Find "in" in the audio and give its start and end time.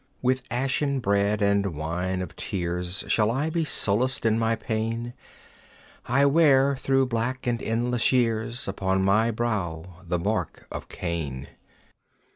4.25-4.39